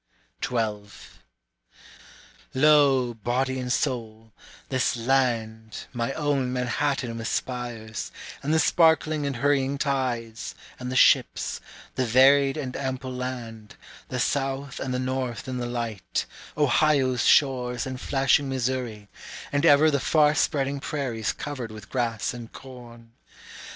[0.41, 1.19] 12.
[2.55, 4.31] Lo, body and soul
[4.69, 8.11] this land, My own Manhattan with spires,
[8.41, 11.61] and the sparkling and hurrying tides, and the ships,
[11.93, 13.75] The varied and ample land,
[14.07, 16.25] the South and the North in the light,
[16.57, 19.07] Ohio's shores and flashing Missouri,
[19.51, 23.11] And ever the far spreading prairies covered with grass and corn.